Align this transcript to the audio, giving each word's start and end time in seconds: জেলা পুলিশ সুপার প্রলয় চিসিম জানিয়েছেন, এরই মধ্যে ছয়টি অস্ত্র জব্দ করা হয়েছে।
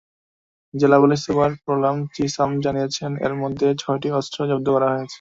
জেলা 0.73 0.97
পুলিশ 0.99 1.19
সুপার 1.25 1.51
প্রলয় 1.63 1.99
চিসিম 2.15 2.51
জানিয়েছেন, 2.65 3.11
এরই 3.23 3.37
মধ্যে 3.43 3.67
ছয়টি 3.81 4.09
অস্ত্র 4.19 4.39
জব্দ 4.51 4.67
করা 4.75 4.87
হয়েছে। 4.91 5.09